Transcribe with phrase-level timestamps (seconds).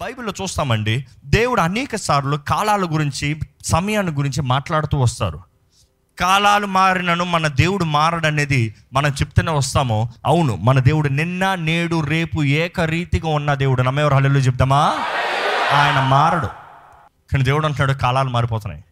[0.00, 5.40] బైబిల్లో చూస్తామండి దేవుడు అనేక సార్లు కాలాల గురించి సమయాన్ని గురించి మాట్లాడుతూ వస్తారు.
[6.18, 10.08] కాలాలు మారినను మన దేవుడు మారడనేది మనం చెప్తూనే వస్తామో.
[10.26, 13.82] అవును మన దేవుడు నిన్న నేడు రేపు ఏకరీతిగా ఉన్న దేవుడు.
[13.82, 14.98] నమ్మేవారు హల్లు చెప్దామా?
[15.72, 16.46] ఆయన మారడు.
[17.32, 18.84] కానీ దేవుడు అంటున్నాడు కాలాలు మారిపోతున్నాయి.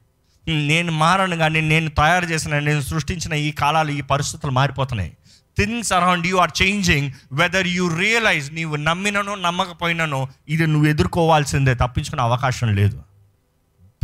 [0.66, 5.16] నేను మారను కానీ నేను తయారు చేసిన నేను సృష్టించిన ఈ కాలాలు ఈ పరిస్థితులు మారిపోతున్నాయి.
[5.58, 12.22] Things around you are changing whether you realise నీవు నమ్మిననో నమ్మకపోయిననో ఇది నువ్వు ఎదుర్కోవాల్సిందే తప్పించుకునే
[12.22, 13.02] అవకాశం లేదు.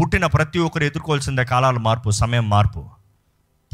[0.01, 2.87] పుట్టిన ప్రతి ఒక్కరు ఎదుర్కోవాల్సిందే కాలాల మార్పు సమయం మార్పు.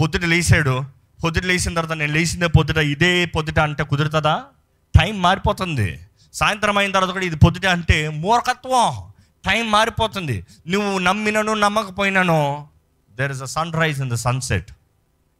[0.00, 0.84] పొద్దుట లేచాడు
[1.24, 4.42] పొద్దుట లేచిన తర్వాత నేను లేచిందే పొద్దుట ఇదే పొద్దుట అంటే కుదురుతుందా?
[4.98, 6.00] టైం మారిపోతుంది.
[6.32, 9.12] సాయంత్రం అయిన తర్వాత కూడా ఇది పొద్దుట అంటే మూర్ఖత్వం.
[9.46, 10.46] టైం మారిపోతుంది.
[10.68, 12.66] నువ్వు నమ్మినను నమ్మకపోయినను
[13.16, 14.70] there is a sunrise in the sunset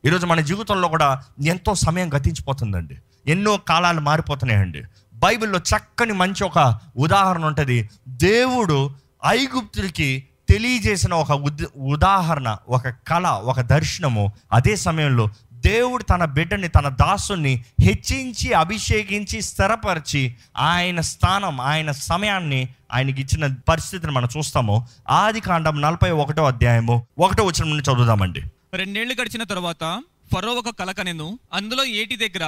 [0.07, 2.97] ఈరోజు మన జీవితంలో కూడా ఎంతో సమయం గతించిపోతుందండి.
[3.27, 4.83] ఎన్నో కాలాలు మారిపోతున్నాయండి.
[5.15, 7.91] బైబిల్లో చక్కని మంచి ఒక ఉదాహరణ ఉంటుంది.
[8.09, 8.91] దేవుడు
[9.27, 11.33] ఐగుప్తుడికి తెలియజేసిన ఒక
[11.77, 20.37] ఉదాహరణ ఒక కళ ఒక దర్శనము అదే సమయంలో దేవుడు తన బిడ్డని తన దాసుని హెచ్చించి అభిషేకించి స్థిరపరిచి
[20.59, 24.87] ఆయన స్థానం ఆయన సమయాన్ని ఆయనకి ఇచ్చిన పరిస్థితిని మనం చూస్తాము.
[25.11, 28.43] ఆది కాండం నలభై ఒకటో అధ్యాయము ఒకటో వచ్చిన నుండి చదువుదామండి.
[28.77, 29.85] రెండేళ్ళు గడిచిన తరువాత
[30.33, 32.45] ఫరో ఒక కలకనెను అందులో ఏటి దగ్గర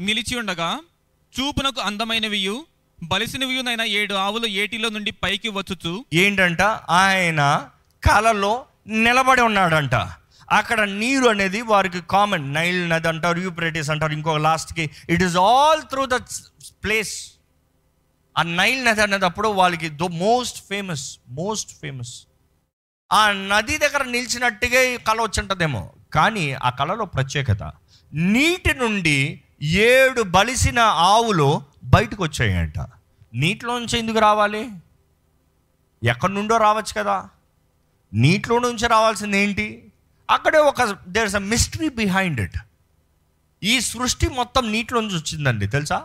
[0.00, 0.70] నిలిచి ఉండగా
[1.34, 2.56] చూపునకు అందమైనవియు
[3.02, 6.04] బలిసినవియునైన ఏడు ఆవులు ఏటిలో నుండి పైకి వచ్చుచు.
[6.12, 6.62] ఏంటంట?
[6.98, 7.40] ఆయన
[8.02, 8.54] కలలో
[8.86, 9.94] నిలబడి ఉన్నాడంట.
[10.50, 15.82] అక్కడ నీరు అనేది వారికి కామన్ నైల్ నది అంటారు యూప్రేటిస్ అంటారు ఇంకొక లాస్ట్కి it is all
[15.82, 16.14] through the
[16.84, 17.14] place
[18.36, 22.14] ఆ నైల్ నది అనేటప్పుడు వాళ్ళకి the most famous most famous
[23.12, 25.92] ఆ నది దగ్గర నిలిచినట్టుగా కళ వచ్చుంటదేమో.
[26.14, 27.72] కానీ ఆ కళలో ప్రత్యేకత.
[28.12, 32.78] నీటి నుండి ఏడు బలిసిన ఆవులు బయటకు వచ్చాయంట
[33.34, 34.70] నీటిలోంచి ఎందుకు రావాలి?
[36.04, 37.28] ఎక్కడి నుండో రావచ్చు కదా.
[38.14, 39.92] నీటిలో నుంచి రావాల్సింది ఏంటి?
[40.30, 42.58] అక్కడే ఒక there is a mystery behind it
[43.62, 46.04] ఈ సృష్టి మొత్తం నీటిలోంచి వచ్చిందండి తెలుసా?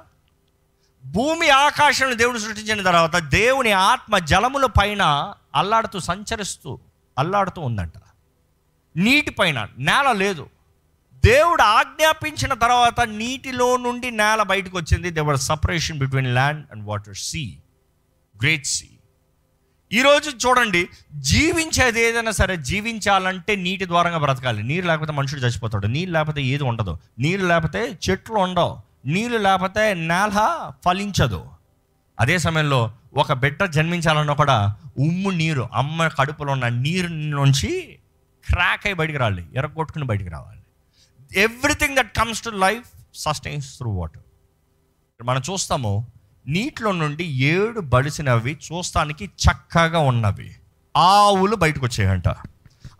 [1.06, 6.80] భూమి ఆకాశం దేవుడు సృష్టించిన తర్వాత దేవుని ఆత్మ జలముల పైన అల్లాడుతూ సంచరిస్తూ
[7.22, 7.94] అల్లాడుతూ ఉందంట.
[8.98, 10.50] నీటి పైన నేల లేదు.
[11.26, 15.12] దేవుడు ఆజ్ఞాపించిన తర్వాత నీటిలో నుండి నేల బయటకు వచ్చింది.
[15.12, 17.58] There were separation between land and water sea
[18.42, 18.88] great sea
[19.94, 24.64] ఈరోజు చూడండి జీవించేది ఏదైనా సరే జీవించాలంటే నీటి ద్వారంగా బ్రతకాలి.
[24.64, 25.88] నీరు లేకపోతే మనుషుడు చచ్చిపోతాడు.
[25.88, 26.98] నీళ్ళు లేకపోతే ఏది ఉండదు.
[27.20, 28.78] నీళ్ళు లేకపోతే చెట్లు ఉండవు.
[29.06, 31.46] నీళ్ళు లేకపోతే నేల ఫలించదు.
[32.22, 38.00] అదే సమయంలో ఒక బిడ్డ జన్మించాలన్నా కూడా ఉమ్ము నీరు అమ్మ కడుపులో ఉన్న నీరు నుంచి
[38.50, 40.62] క్రాక్ అయి బయటికి రావాలి ఎరగొట్టుకుని బయటికి రావాలి.
[41.40, 44.22] Everything that comes to life sustains through water
[45.24, 46.08] మనం చూస్తాము
[46.48, 50.56] నీటిలో నుండి ఏడు బడిసినవి చూస్తానికి చక్కగా ఉన్నవి.
[50.98, 52.28] ఆవులు బయటకు వచ్చాయంట.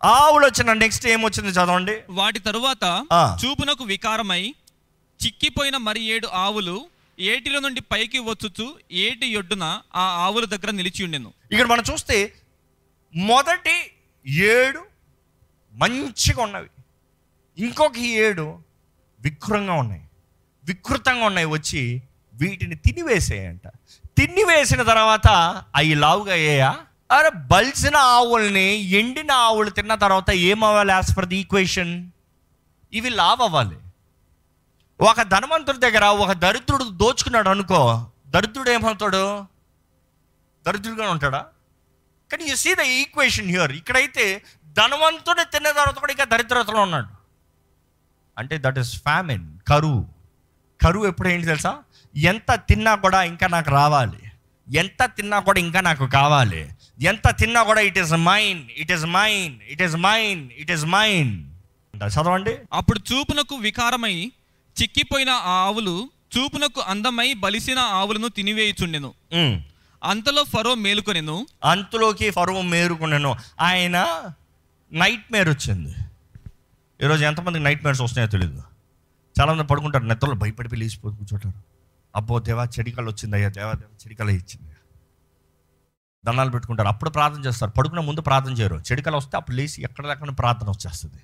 [0.04, 1.96] ఆవులు వచ్చిన నెక్స్ట్ ఏమొచ్చింది చదవండి?
[2.10, 3.06] వాటి తరువాత.
[3.44, 4.54] చూపునకు వికారమై
[5.26, 6.86] చిక్కిపోయిన మరి ఏడు ఆవులు
[7.22, 11.32] ఏటిలో నుండి పైకి వచ్చుచు ఏటి ఒడ్డున ఆ ఆవుల దగ్గర నిలిచి ఉండెను.
[11.52, 12.32] ఇక్కడ మనం చూస్తే
[13.14, 13.76] మొదటి
[14.26, 14.82] ఏడు
[15.72, 16.70] మంచిగా ఉన్నవి.
[17.58, 18.58] ఇంకొక ఏడు
[19.20, 20.02] వికృతంగా ఉన్నాయి.
[20.64, 22.02] వికృతంగా ఉన్నాయి వచ్చి
[22.34, 23.68] వీటిని తినివేసేయంట.
[24.16, 25.28] తినివేసిన తర్వాత
[25.74, 26.78] అవి లావుగా అయ్యాయా?
[27.10, 32.10] అరే బలిసిన ఆవుల్ని ఎండిన ఆవులు తిన్న తర్వాత ఏమవ్వాలి యాజ్ ఫర్ ది ఈక్వేషన్
[32.92, 33.76] ఇవి లావ్ అవ్వాలి
[35.08, 37.78] ఒక ధనవంతుడి దగ్గర ఒక దరిద్రుడు దోచుకున్నాడు అనుకో
[38.26, 39.22] దరిద్రుడు ఏమవుతాడు
[40.66, 41.40] దరిద్రుడుగా ఉంటాడా?
[42.30, 44.42] కానీ you see the equation here ఇక్కడైతే
[44.78, 47.10] ధనవంతుడు తిన్న తర్వాత కూడా ఇంకా దరిద్రతలో ఉన్నాడు.
[48.38, 50.02] అంటే దట్ ఈస్ ఫ్యామిన్ కరువు.
[50.84, 51.72] కరువు ఎప్పుడు ఏంటి తెలుసా?
[52.16, 54.22] ఎంత తిన్నా కూడా ఇంకా నాకు రావాలి.
[54.68, 56.62] ఎంత తిన్నా కూడా ఇంకా నాకు కావాలి.
[57.00, 61.32] ఎంత తిన్నా కూడా it is mine it is mine it is mine it is mine
[61.96, 62.54] చదవండి.
[62.72, 64.32] అప్పుడు చూపునకు వికారమై
[64.80, 69.14] చిక్కిపోయిన ఆ ఆవులు చూపునకు అందమై బలిసిన ఆవులను తినివేయుచుండెను.
[70.04, 71.46] అంతలో ఫరో మేలుకొనెను.
[71.64, 74.06] అంతులోకి ఫరువు మేరుకున్నాను ఆయన
[74.92, 75.94] నైట్ మేర్ వచ్చింది.
[77.02, 78.62] ఈరోజు ఎంతమందికి నైట్ మేర్స్ వస్తున్నాయో తెలియదు
[79.40, 81.60] చాలామంది పడుకుంటారు నెత్తలో భయపడి లేచిపోయి కూర్చోటారు.
[82.16, 84.72] అబ్బో దేవా చెడికలు వచ్చింది అయ్యా దేవా దేవా చెడికల ఇచ్చింది
[86.26, 86.88] దండాలు పెట్టుకుంటారు.
[86.88, 87.70] అప్పుడు ప్రార్థన చేస్తారు.
[87.70, 88.76] పడుకునే ముందు ప్రార్థన చేయరు.
[88.76, 91.22] చెడికలు వస్తే అప్పుడు లేచి ఎక్కడ లేకుండా ప్రార్థన వచ్చేస్తుంది.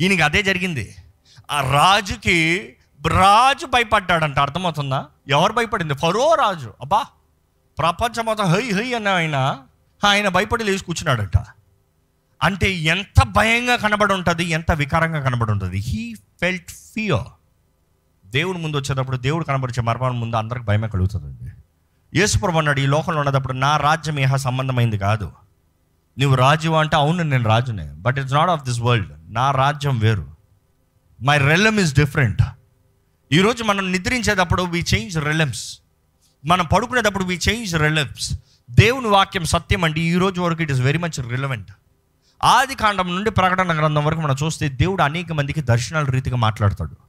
[0.00, 0.96] ఈయనకి అదే జరిగింది.
[1.50, 2.72] ఆ రాజుకి
[3.06, 4.38] రాజు భయపడ్డాడంట.
[4.38, 5.06] అర్థమవుతుందా?
[5.28, 5.94] ఎవరు భయపడింది?
[5.94, 6.74] ఫరో రాజు.
[6.80, 7.04] అబ్బా
[7.78, 9.58] ప్రపంచం మొత్తం హై హై అన్న ఆయన
[10.04, 11.38] ఆయన భయపడి లేచి కూర్చున్నాడట.
[12.42, 17.28] అంటే ఎంత భయంగా కనబడి ఉంటుంది ఎంత వికారంగా కనబడి ఉంటుంది హీ ఫెల్ట్ ఫియర్
[18.26, 21.52] దేవుడు ముందు వచ్చేటప్పుడు దేవుడు కనబడిచే మర్మాల ముందు అందరికి భయమే కలుగుతుందండి.
[22.18, 25.32] యేసుప్రభు అన్నాడు ఈ లోకంలో ఉన్నప్పుడు నా రాజ్యం ఏహా సంబంధమైంది కాదు.
[26.18, 27.92] నువ్వు రాజు అంటే అవును నేను రాజునే.
[27.92, 30.35] But it's not of this world నా రాజ్యం వేరు.
[31.18, 32.42] మై రెలమ్ ఇస్ డిఫరెంట్
[33.32, 35.80] ఈరోజు మనం నిద్రించేటప్పుడు వి చేంజ్ రెలమ్స్
[36.44, 38.26] మనం పడుకునేటప్పుడు వి చేంజ్ రెలమ్స్
[38.70, 40.00] దేవుని వాక్యం సత్యం అండి.
[40.00, 41.70] ఈ రోజు వరకు it is very much relevant
[42.40, 47.05] ఆది కాండం నుండి ప్రకటన గ్రంథం వరకు మనం చూస్తే దేవుడు అనేక మందికి దర్శనాల రీతిగా మాట్లాడతాడు.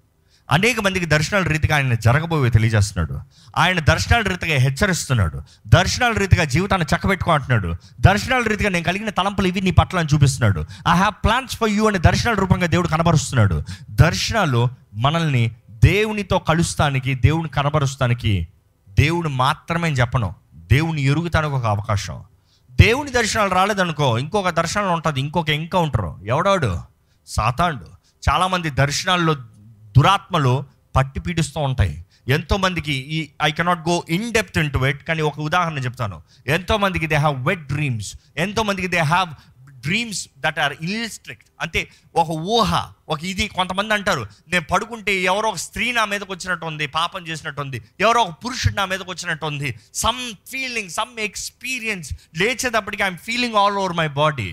[0.51, 3.19] అనేక మందికి దర్శనాల రీతిగా ఆయన జరగబోయే తెలియజేస్తున్నాడు.
[3.57, 5.41] ఆయన దర్శనాల రీతిగా హెచ్చరిస్తున్నాడు.
[5.67, 10.65] దర్శనాల రీతిగా జీవితాన్ని చక్కబెట్టుకో అంటున్నాడు దర్శనాల రీతిగా నేను కలిగిన తలంపులు ఇవి నీ పట్ల అని చూపిస్తున్నాడు.
[10.87, 13.63] I have plans for you అనే దర్శనాల రూపంగా దేవుడు కనబరుస్తున్నాడు.
[13.89, 18.47] దర్శనాలు మనల్ని దేవునితో కలుస్తానికి దేవుని కనబరుస్తానికి
[18.89, 20.35] దేవుడు మాత్రమే చెప్పను.
[20.55, 22.23] దేవుని ఎరుగుతానికి ఒక అవకాశం.
[22.71, 26.79] దేవుని దర్శనాలు రాలేదనుకో ఇంకొక దర్శనాలు ఉంటుంది ఇంకొక ఎన్కౌంటర్ ఎవడాడు?
[27.27, 27.85] సాతాండు
[28.29, 29.35] చాలామంది దర్శనాల్లో
[29.97, 30.53] దురాత్మలు
[30.95, 31.95] పట్టి పీడిస్తూ ఉంటాయి.
[32.35, 36.17] ఎంతోమందికి ఈ I cannot go in depth into it కానీ ఒక ఉదాహరణ చెప్తాను.
[36.55, 38.09] ఎంతోమందికి దే హ్యావ్ వెట్ డ్రీమ్స్
[38.45, 39.29] ఎంతోమందికి they have
[39.85, 41.81] dreams that are ఇల్స్ట్రిక్ట్ అంటే
[42.21, 42.71] ఒక ఊహ
[43.09, 47.61] ఒక ఇది కొంతమంది అంటారు నేను పడుకుంటే ఎవరో ఒక స్త్రీ నా మీదకి వచ్చినట్టు ఉంది పాపం చేసినట్టు
[47.65, 49.69] ఉంది ఎవరో ఒక పురుషుడు నా మీదకి వచ్చినట్టు ఉంది.
[50.03, 50.21] Some
[50.51, 52.09] feeling some experience
[52.41, 54.49] లేచేటప్పటికి I'm feeling all over my body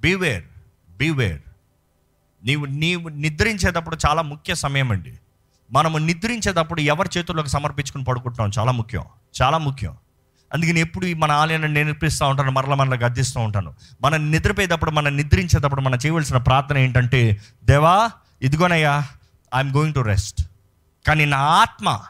[0.00, 0.44] beware
[1.02, 1.42] beware
[2.44, 5.18] నీవు నీవు నిద్రించేటప్పుడు చాలా ముఖ్య సమయం అండి
[5.72, 8.50] మనము నిద్రించేటప్పుడు ఎవరి చేతుల్లోకి సమర్పించుకుని పడుకుంటున్నాం?
[8.58, 9.04] చాలా ముఖ్యం.
[9.42, 9.96] చాలా ముఖ్యం.
[10.54, 13.74] అందుకని ఎప్పుడు ఈ మన ఆలయాన్ని నేర్పిస్తూ ఉంటాను మరల మరల గద్దిస్తూ ఉంటాను.
[14.02, 18.10] మనం నిద్రపోయేటప్పుడు మనం నిద్రించేటప్పుడు మనం చేయవలసిన ప్రార్థన ఏంటంటే దేవా
[18.42, 19.04] ఇదిగోనయ్యా
[19.54, 20.42] ఐఎమ్ గోయింగ్ టు రెస్ట్
[21.06, 22.00] కానీ నా ఆత్మ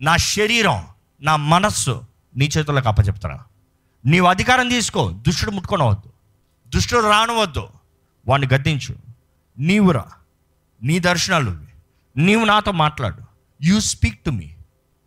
[0.00, 0.82] నా శరీరం
[1.22, 2.02] నా మనస్సు
[2.36, 3.40] నీ చేతుల్లోకి అప్పచెప్తారా?
[4.06, 6.12] నీవు అధికారం తీసుకో దుష్టుడు ముట్టుకొనవద్దు.
[6.68, 7.68] దుష్టుడు రానవద్దు.
[8.28, 9.03] వాడిని గద్దించు.
[9.56, 10.04] నీవురా
[10.82, 11.52] నీ దర్శనాలు
[12.16, 13.22] నీవు నాతో మాట్లాడు.
[13.60, 14.48] You speak to me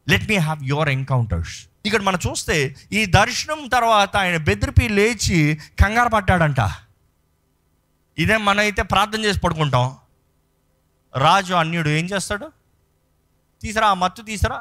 [0.07, 1.55] let me have your encounters
[1.85, 2.55] ఇక్కడ మనం చూస్తే
[2.91, 5.37] ఈ దర్శనం తర్వాత ఆయన బెదిరిపి లేచి
[5.79, 6.61] కంగారు పట్టాడంట
[8.17, 9.97] ఇదే మనం అయితే ప్రార్థన చేసి పడుకుంటాం.
[11.15, 12.47] రాజు అన్యుడు ఏం చేస్తాడు?
[13.61, 14.57] తీసరా ఆ మత్తు తీసరా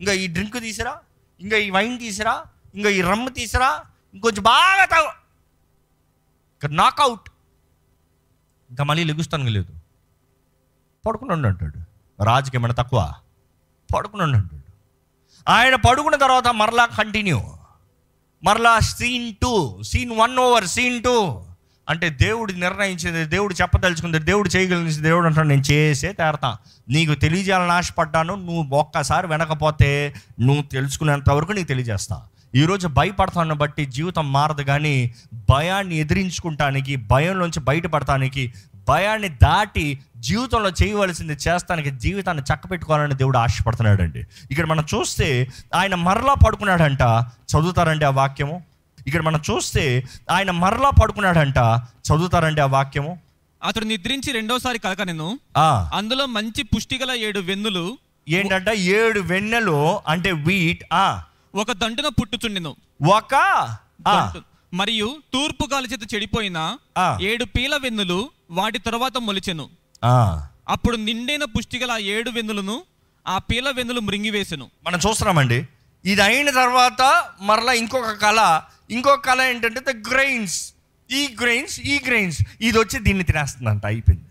[0.00, 0.94] ఇంకా ఈ డ్రింక్ తీసిరా
[1.40, 2.34] ఇంకా ఈ వైన్ తీసిరా
[2.74, 3.70] ఇంకా ఈ రమ్ము తీసిరా
[4.14, 5.12] ఇంకొంచెం బాగా తాగు.
[6.56, 7.28] ఇక్కడ నాకౌట్
[8.74, 9.72] ఇంకా మళ్ళీ లెగుస్తానికి లేదు.
[11.06, 11.78] పడుకుని ఉండు అంటాడు.
[12.22, 13.12] రాజుకి ఏమైనా తక్కువ?
[13.94, 14.56] పడుకుని అంటాడు.
[15.48, 17.42] ఆయన పడుకున్న తర్వాత మరలా కంటిన్యూ
[18.44, 21.44] మరలా scene two scene one over scene two
[21.88, 25.48] అంటే దేవుడు నిర్ణయించింది దేవుడు చెప్పదలుచుకుంది దేవుడు చేయగలిగింది దేవుడు అంటాడు.
[25.48, 26.56] నేను చేసే తేరతా.
[26.88, 28.34] నీకు తెలియజేయాలని ఆశపడ్డాను.
[28.34, 32.28] నువ్వు ఒక్కసారి వెనకపోతే నువ్వు తెలుసుకునేంత వరకు నీకు తెలియజేస్తా.
[32.56, 38.52] ఈరోజు భయపడతాను బట్టి జీవితం మారదు కానీ భయాన్ని ఎదిరించుకుంటానికి భయంలోంచి బయటపడటానికి
[38.88, 44.26] భయాన్ని దాటి జీవితంలో చేయవలసింది చేస్తానికి జీవితాన్ని చక్కపెట్టుకోవాలని దేవుడు ఆశపడుతున్నాడండి.
[44.50, 47.02] ఇక్కడ మనం చూస్తే ఆయన మరలా పడుకున్నాడంట.
[47.50, 48.62] చదువుతారండి ఆ వాక్యము?
[49.06, 51.58] ఇక్కడ మనం చూస్తే ఆయన మరలా పడుకున్నాడంట.
[52.08, 53.18] చదువుతారండి ఆ వాక్యము?
[53.64, 55.90] అతడు నిద్రించి రెండోసారి కలక నేను ఆ.
[55.94, 57.98] అందులో మంచి పుష్టిగల ఏడు వెన్నులు.
[58.28, 61.22] ఏంటంట ఏడు వెన్నెలు అంటే వీట్ ఆ.
[61.54, 62.76] ఒక దంటున పుట్టుచుండెను.
[63.12, 63.34] ఒక
[64.74, 66.76] మరియు తూర్పు గాలి చేత చెడిపోయిన.
[67.20, 69.68] ఏడు పీల వెన్నులు వాటి తరువాత మొలిచెను.
[70.68, 72.82] అప్పుడు నిండైన పుష్టిగల ఆ ఏడు వెన్నులను
[73.28, 74.70] ఆ పీల వెన్నులు మృంగివేసెను.
[74.86, 75.68] మనం చూస్తున్నామండి.
[76.04, 78.60] ఇది అయిన తర్వాత మరలా ఇంకొక కళ
[78.90, 80.74] ఇంకొక కళ ఏంటంటే ద గ్రెయిన్స్.
[81.10, 82.42] ఈ గ్రెయిన్స్ ఈ గ్రెయిన్స్.
[82.60, 84.28] ఇది వచ్చి దీన్ని తినేస్తుందంట అయిపోయింది.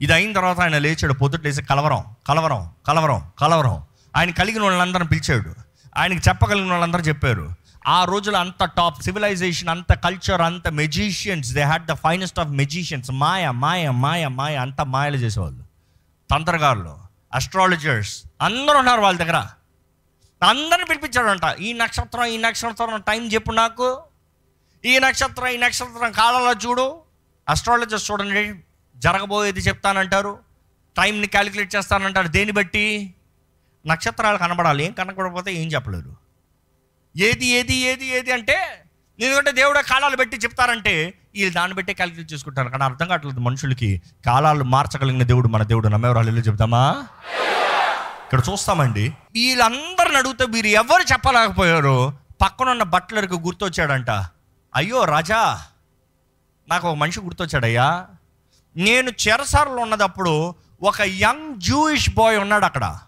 [0.00, 3.82] ఇది అయిన తర్వాత ఆయన లేచాడు పొద్దుట లేచి కలవరం కలవరం కలవరం కలవరం.
[4.16, 5.69] ఆయన కలిగిన వాళ్ళందరిని పిలిచాడు.
[5.96, 7.54] ఆయనకి చెప్పగలిగిన వాళ్ళందరూ చెప్పారు.
[7.86, 13.10] ఆ రోజులు అంత టాప్ సివిలైజేషన్ అంత కల్చర్ అంత magicians they had the finest of magicians
[13.10, 15.64] మాయ మాయ మాయ మాయ అంత మాయలు చేసేవాళ్ళు.
[16.30, 16.98] తంత్రగారులు
[17.34, 19.46] అస్ట్రాలజర్స్ అందరూ ఉన్నారు వాళ్ళ దగ్గర.
[20.48, 24.02] అందరిని పిలిపించాడంట ఈ నక్షత్రం ఈ నక్షత్రం టైం చెప్పు నాకు.
[24.84, 27.00] ఈ నక్షత్రం ఈ నక్షత్రం కాలంలో చూడు.
[27.48, 28.54] అస్ట్రాలజర్స్ చూడండి
[28.96, 30.38] జరగబోయేది చెప్తానంటారు.
[30.96, 32.28] టైంని క్యాలిక్యులేట్ చేస్తానంటారు.
[32.28, 33.14] దేన్ని బట్టి?
[33.86, 36.16] నక్షత్రాలు కనబడాలి ఏం కనబడకపోతే ఏం చెప్పలేరు.
[37.16, 38.84] ఏది ఏది ఏది ఏది అంటే
[39.20, 42.68] ఎందుకంటే దేవుడు కాలాలు పెట్టి చెప్తారంటే వీళ్ళు దాన్ని బట్టే క్యాలిక్యులేట్ చేసుకుంటారు.
[42.68, 44.02] కానీ అర్థం కావట్లేదు మనుషులకి.
[44.26, 47.06] కాలాలు మార్చగలిగిన దేవుడు మన దేవుడు నమ్మేవరాలు ఇల్లు చెప్తామా
[48.24, 49.14] ఇక్కడ చూస్తామండి.
[49.34, 52.12] వీళ్ళందరిని అడిగితే మీరు ఎవరు చెప్పలేకపోయారు?
[52.42, 54.10] పక్కనున్న బట్లర్కి గుర్తొచ్చాడంట.
[54.74, 55.62] అయ్యో రాజా
[56.68, 58.06] నాకు ఒక మనిషి గుర్తొచ్చాడయ్యా.
[58.76, 62.98] నేను చెరసాలలో ఉన్నదప్పుడు ఒక యంగ్ జూయిష్ బాయ్ ఉన్నాడు అక్కడ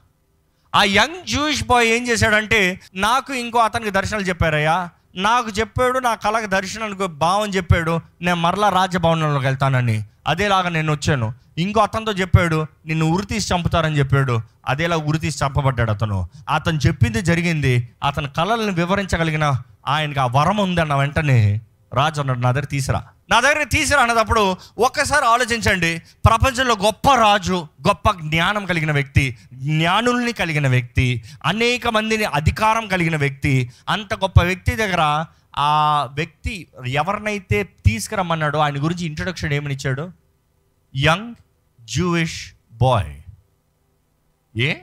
[0.75, 4.89] ఆ యంగ్ జూయిష్ బాయ్ ఏం చేశాడంటే నాకు ఇంకో అతనికి దర్శనాలు చెప్పారయ్యా.
[5.15, 8.01] నాకు చెప్పాడు నా కళకు దర్శనానికి భావం చెప్పాడు.
[8.23, 10.05] నేను మరలా రాజభవనంలోకి వెళ్తానని.
[10.27, 11.35] అదేలాగా నేను వచ్చాను.
[11.59, 14.41] ఇంకో అతనితో చెప్పాడు నిన్ను ఉరి తీసి చంపుతారని చెప్పాడు.
[14.67, 16.29] అదేలా ఉరి తీసి చంపబడ్డాడు అతను.
[16.49, 17.89] అతను చెప్పింది జరిగింది.
[18.05, 19.53] అతని కళలను వివరించగలిగిన
[19.87, 21.61] ఆయనకి ఆ వరం ఉందన్న వెంటనే
[21.95, 23.05] రాజు అన్నాడు నా దగ్గర తీసిరా.
[23.29, 24.43] నా దగ్గర తీసిరా అన్నదప్పుడు
[24.79, 25.91] ఒక్కసారి ఆలోచించండి.
[26.25, 29.25] ప్రపంచంలో గొప్ప రాజు గొప్ప జ్ఞానం కలిగిన వ్యక్తి
[29.55, 31.07] జ్ఞానుల్ని కలిగిన వ్యక్తి
[31.45, 33.55] అనేక మందిని అధికారం కలిగిన వ్యక్తి
[33.89, 35.03] అంత గొప్ప వ్యక్తి దగ్గర
[35.57, 35.71] ఆ
[36.13, 36.55] వ్యక్తి
[36.87, 40.05] ఎవరినైతే తీసుకురమ్మన్నాడో ఆయన గురించి ఇంట్రొడక్షన్ ఏమని ఇచ్చాడు?
[40.95, 41.35] యంగ్
[41.81, 42.41] జూయిష్
[42.73, 43.13] బాయ్
[44.55, 44.75] ఏ?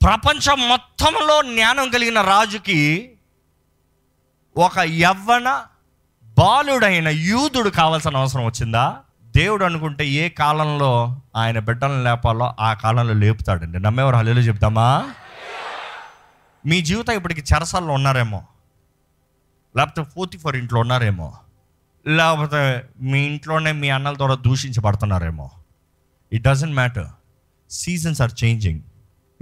[0.00, 2.78] ప్రపంచం మొత్తంలో జ్ఞానం కలిగిన రాజుకి
[4.56, 5.48] ఒక యవ్వన
[6.38, 8.96] బాలుడైన యూదుడు కావాల్సిన అవసరం వచ్చిందా?
[9.36, 13.78] దేవుడు అనుకుంటే ఏ కాలంలో ఆయన బిడ్డలను లేపాలో ఆ కాలంలో లేపుతాడండి.
[13.78, 15.14] నమ్మేవారు హల్లేలు చెప్తామా?
[16.66, 18.44] మీ జీవితం ఇప్పటికి చెరసాల్లో ఉన్నారేమో.
[19.76, 21.36] లేకపోతే ఫోర్టీ ఫోర్ ఇంట్లో ఉన్నారేమో.
[22.06, 25.50] లేకపోతే మీ ఇంట్లోనే మీ అన్నల ద్వారా దూషించబడుతున్నారేమో.
[26.32, 27.06] It doesn't matter
[27.70, 28.80] seasons are changing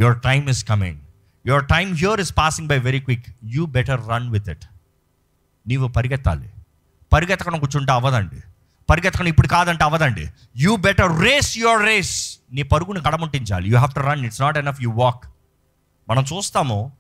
[0.00, 1.00] your time is coming
[1.46, 4.64] your time hour is passing by very quick you better run with it
[5.66, 6.50] నీవు పరిగెత్తాలి.
[7.12, 8.42] పరిగెత్తకుండా కూర్చుంటే అవ్వదండి.
[8.90, 10.28] పరిగెత్తకుండా ఇప్పుడు కాదంటే అవ్వదండి.
[10.56, 13.68] You better race your race నీ పరుగుని కడముట్టించాలి.
[13.68, 15.24] You have to run it's not enough you walk
[16.08, 16.92] మనం చూస్తాము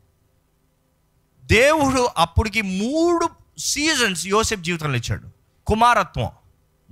[1.44, 5.28] దేవుడు అప్పటికి మూడు సీజన్స్ యోసెఫ్ జీవితంలో ఇచ్చాడు.
[5.66, 6.30] కుమారత్వం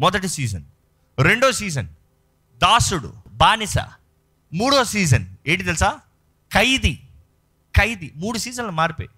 [0.01, 0.65] మొదటి సీజన్
[1.19, 1.89] రెండో సీజన్
[2.59, 3.79] దాసుడు బానిస.
[4.55, 5.99] మూడో సీజన్ ఏంటి తెలుసా?
[6.55, 6.95] ఖైదీ.
[7.77, 8.13] ఖైదీ.
[8.17, 9.09] మూడు సీజన్లు మారిపోయి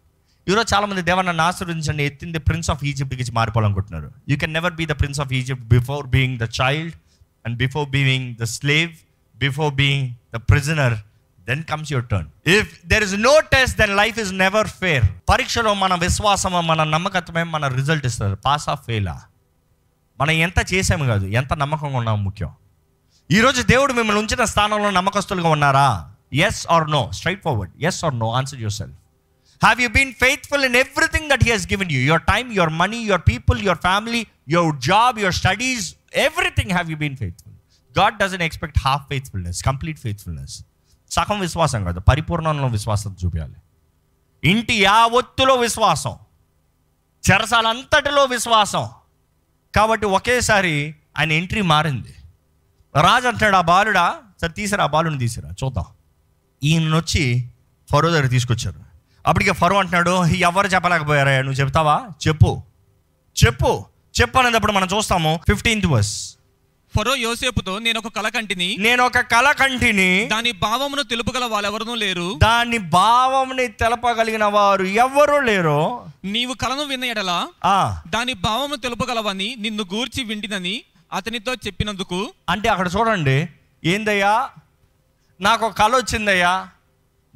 [0.49, 4.13] ఈరోజు చాలా మంది నన్ను ఆశీర్వదించండి ఎత్తింది ప్రిన్స్ ఆఫ్ ఈజిప్ట్కి మారిపోవాలనుకుంటున్నారు.
[4.29, 6.95] You can never be the prince of Egypt before being the child
[7.47, 8.93] and before being the slave
[9.37, 10.95] before being the prisoner
[11.49, 15.75] then comes your turn if there is no test then life is never fair పరీక్షలో
[15.75, 19.23] మన విశ్వాసం మన నమ్మకత్వమే మన result ఇస్తారు pass of ఫెయిలా
[20.21, 22.51] మనం ఎంత చేసాము కాదు ఎంత నమ్మకంగా ఉన్నాము ముఖ్యం?
[23.31, 26.13] ఈరోజు దేవుడు మిమ్మల్ని ఉంచిన స్థానంలో నమ్మకస్తులుగా ఉన్నారా?
[26.33, 29.00] Yes or no straight forward yes or no answer yourself
[29.63, 32.97] have you been faithful in everything that he he's given you your time your money
[32.97, 37.55] your people your family your job your studies everything have you been faithful
[37.99, 40.63] God doesn't expect half faithfulness complete faithfulness
[41.11, 43.55] సగం విశ్వాసం కాదు పరిపూర్ణంలో విశ్వాసం చూపించాలి.
[44.45, 46.17] ఇంటి యావత్తులో విశ్వాసం
[47.31, 48.89] చెరసాలంతటిలో విశ్వాసం.
[49.75, 52.15] కాబట్టి ఒకేసారి ఆయన ఎంట్రీ మారింది.
[53.01, 55.85] రాజు అంటాడు ఆ బాలుడా సరే తీసిరా ఆ బాలుని తీసిరా చూద్దాం.
[56.65, 57.49] ఈయన వచ్చి
[57.91, 58.90] ఫరో దగ్గర తీసుకొచ్చారు.
[59.25, 61.35] అప్పటికే ఫరో అంటున్నాడు ఎవరు చెప్పలేకపోయారా?
[61.43, 61.97] నువ్వు చెప్తావా?
[62.27, 62.51] చెప్పు.
[63.37, 63.73] చెప్పు.
[64.15, 66.15] చెప్పు అనేటప్పుడు మనం చూస్తాము ఫిఫ్టీన్త్ వర్స్
[66.95, 72.29] ఫరో యోసేపుతో నేను ఒక కల కంటిని నేను ఒక కళ కంటిని దాని భావమును తెలుపగల వాళ్ళెవరనూ లేరు.
[72.43, 75.79] దాని భావంని తెలపగలిగిన వారు ఎవ్వరూ లేరు
[76.25, 77.33] నీవు కలను విన్న ఎడల
[77.67, 77.77] ఆ.
[78.09, 80.75] దాని భావమును తెలుపగలవని నిన్ను గూర్చి వింటినని
[81.13, 83.39] అతనితో చెప్పినందుకు అంటే అక్కడ చూడండి
[83.83, 84.35] ఏందయ్యా?
[85.41, 86.53] నాకు ఒక కళ వచ్చిందయ్యా?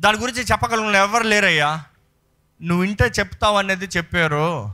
[0.01, 1.83] దాని గురించి చెప్పగలను ఎవరు లేరయ్యా?
[2.63, 4.73] నువ్వు ఇంటే చెప్తావు అనేది చెప్పారు.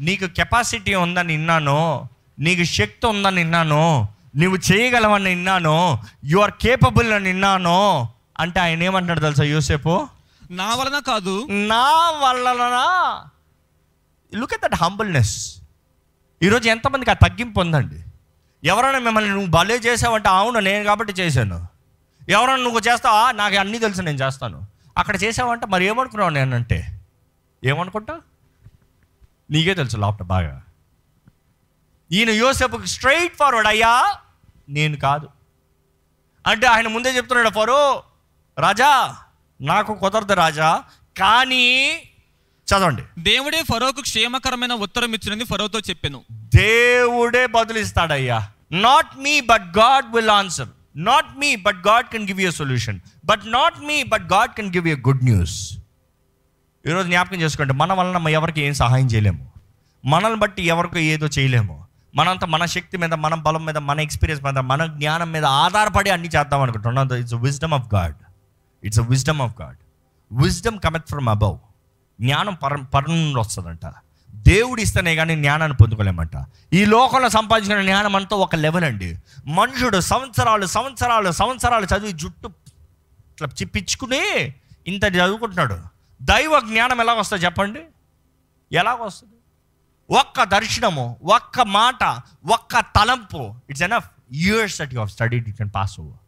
[0.00, 2.08] నీకు కెపాసిటీ ఉందని విన్నాను.
[2.38, 4.08] నీకు శక్తి ఉందని విన్నాను.
[4.36, 6.02] నువ్వు చేయగలవని విన్నాను.
[6.24, 8.08] యు ఆర్ కేపబుల్ అని విన్నాను.
[8.38, 10.08] అంటే ఆయన ఏమంటాడు తెలుసా యూసేపు?
[10.50, 11.46] నా వలన కాదు.
[11.50, 13.24] నా వల్లనా
[14.34, 15.56] లుక్ ఎట్ దట్ హంబుల్నెస్
[16.42, 18.02] ఈరోజు ఎంతమందికి ఆ తగ్గింపు ఉందండి?
[18.64, 21.66] ఎవరైనా మిమ్మల్ని నువ్వు భలే చేసావంటే అవును నేను కాబట్టి చేశాను.
[22.28, 23.32] ఎవరైనా నువ్వు చేస్తావా?
[23.32, 24.66] నాకు అన్నీ తెలుసు నేను చేస్తాను.
[24.98, 27.00] అక్కడ చేసావంటే మరి ఏమనుకున్నావు నేనంటే
[27.64, 28.20] ఏమనుకుంటా?
[29.50, 30.62] నీకే తెలుసు లోపల బాగా.
[32.12, 34.16] ఈయన యోసేపుకి స్ట్రైట్ ఫార్వర్డ్ అయ్యా
[34.68, 35.28] నేను కాదు.
[36.46, 38.02] అంటే ఆయన ముందే చెప్తున్నాడు ఫరో
[38.58, 39.16] రాజా
[39.60, 40.84] నాకు కుదరదు రాజా
[41.18, 41.94] కానీ
[42.66, 43.02] చదవండి.
[43.18, 46.24] దేవుడే ఫరోకు క్షేమకరమైన ఉత్తరం ఇచ్చినది ఫరోతో చెప్పాను.
[46.30, 48.50] దేవుడే బదులిస్తాడయ్యా.
[48.72, 50.68] Not me but God will answer
[51.00, 54.88] not me but God can give you solution but not me but God can give
[54.88, 55.78] you good news
[56.86, 59.50] ఈరోజు జ్ఞాపకం చేసుకోండి మన వలన ఎవరికి ఏం సహాయం చేయలేము.
[60.04, 61.86] మనల్ని బట్టి ఎవరికి ఏదో చేయలేము.
[62.14, 66.28] మనంతా మన శక్తి మీద మన బలం మీద మన ఎక్స్పీరియన్స్ మీద మన జ్ఞానం మీద ఆధారపడి అన్ని
[66.28, 67.14] చేద్దాం అనుకుంటున్నాం.
[67.14, 68.14] It's wisdom of God
[68.84, 69.76] it's a wisdom of God
[70.32, 71.58] wisdom cometh from above
[72.20, 73.86] జ్ఞానం పర పర నుండి వస్తుందంట.
[74.40, 76.30] దేవుడు ఇస్తేనే కానీ జ్ఞానాన్ని పొందుకోలేమంట.
[76.72, 79.18] ఈ లోకంలో సంపాదించిన జ్ఞానం అంతా ఒక లెవెల్ అండి.
[79.46, 82.46] మనుషుడు సంవత్సరాలు సంవత్సరాలు సంవత్సరాలు చదివి జుట్టు
[83.32, 84.54] ఇట్లా చిప్పించుకుని
[84.86, 85.82] ఇంత చదువుకుంటున్నాడు.
[86.22, 87.80] దైవ జ్ఞానం ఎలా వస్తుంది చెప్పండి?
[88.72, 89.34] ఎలాగొస్తుంది?
[90.18, 92.04] ఒక్క దర్శనము ఒక్క మాట
[92.52, 96.18] ఒక్క తలంపు it's enough years that you study you can pass over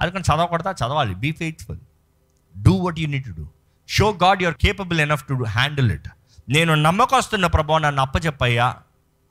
[0.00, 0.70] అందుకని చదవకూడదా?
[0.70, 1.14] చదవాలి.
[1.14, 1.78] Be faithful
[2.62, 3.48] do what you need to do
[3.88, 6.08] show God your capable enough to handle it
[6.48, 8.76] నేను నమ్మకస్తున్న ప్రభావం నన్ను అప్పచెప్పయ్యా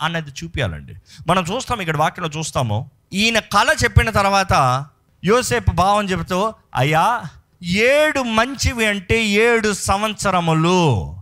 [0.02, 0.96] అన్నది చూపించాలండి
[1.28, 2.92] మనం చూస్తాం ఇక్కడ వాక్యంలో చూస్తాము.
[3.14, 4.86] ఈయన కళ చెప్పిన తర్వాత
[5.26, 7.24] యోసేపు భావం చెబుతూ అయ్యా
[7.64, 11.16] ఏడు మంచివి అంటే ఏడు సంవత్సరములు.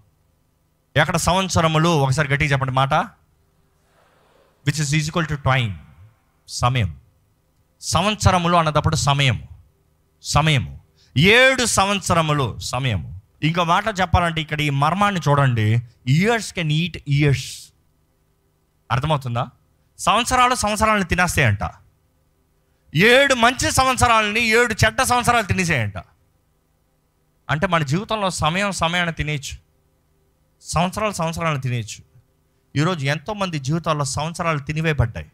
[0.96, 1.90] ఎక్కడ సంవత్సరములు?
[1.90, 2.94] ఒకసారి గట్టిగా చెప్పండి మాట.
[4.68, 5.80] Which is equal to time
[6.48, 6.96] సమయం.
[7.82, 9.44] సంవత్సరములు అన్నదప్పుడు సమయం
[10.24, 10.80] సమయము.
[11.18, 13.19] ఏడు సంవత్సరములు సమయము.
[13.44, 15.82] ఇంకో మాట చెప్పాలంటే ఇక్కడ ఈ మర్మాన్ని చూడండి.
[16.08, 17.70] ఇయర్స్ కెన్ ఈట్ ఇయర్స్
[18.92, 19.48] అర్థమవుతుందా?
[20.00, 21.60] సంవత్సరాలు సంవత్సరాలను తినేస్తాయంట.
[22.96, 25.98] ఏడు మంచి సంవత్సరాలని ఏడు చెడ్డ సంవత్సరాలు తినేసేయంట.
[27.50, 29.58] అంటే మన జీవితంలో సమయం సమయాన్ని తినేయచ్చు.
[30.62, 32.04] సంవత్సరాలు సంవత్సరాలను తినేయచ్చు.
[32.76, 35.32] ఈరోజు ఎంతోమంది జీవితాల్లో సంవత్సరాలు తినివేయబడ్డాయి.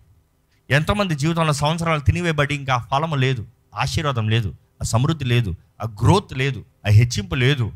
[0.70, 3.48] ఎంతోమంది జీవితంలో సంవత్సరాలు తినివేయబడి ఇంకా ఆ ఫలము లేదు.
[3.76, 4.56] ఆశీర్వాదం లేదు.
[4.82, 5.56] ఆ సమృద్ధి లేదు.
[5.82, 6.66] ఆ గ్రోత్ లేదు.
[6.88, 7.72] ఆ హెచ్చింపు లేదు.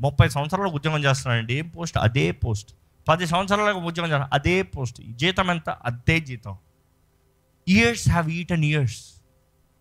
[0.00, 1.54] ముప్పై సంవత్సరాలకు ఉద్యోగం చేస్తున్నాడండి.
[1.54, 1.98] ఏం పోస్ట్?
[1.98, 2.74] అదే పోస్ట్.
[3.08, 5.02] పది సంవత్సరాలకు ఉద్యోగం చేస్తాను అదే పోస్ట్.
[5.10, 5.70] జీతం ఎంత?
[5.70, 6.56] అదే జీతం.
[7.68, 8.96] Years have eat and years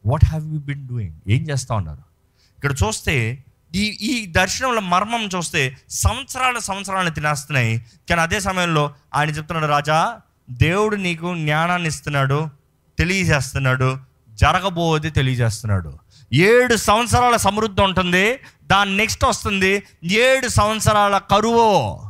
[0.06, 2.04] what have you been doing ఏం చేస్తా ఉన్నారు?
[2.56, 3.44] ఇక్కడ చూస్తే
[3.76, 7.86] ఈ ఈ దర్శనంలో మర్మం చూస్తే సంవత్సరాల సంవత్సరాలను తినేస్తున్నాయి.
[8.10, 12.50] కానీ అదే సమయంలో ఆయన చెప్తున్నాడు రాజా దేవుడు నీకు జ్ఞానాన్ని ఇస్తున్నాడు
[13.00, 13.98] తెలియజేస్తున్నాడు
[14.30, 16.03] జరగబోది తెలియజేస్తున్నాడు.
[16.34, 18.40] ఏడు సంవత్సరాల సమృద్ధి ఉంటుంది.
[18.64, 19.84] దాని నెక్స్ట్ వస్తుంది.
[20.04, 22.02] ఏడు సంవత్సరాల కరువు.